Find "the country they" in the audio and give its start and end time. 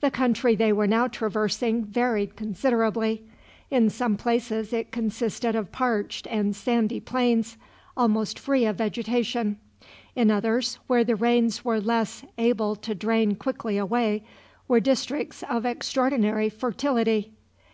0.00-0.72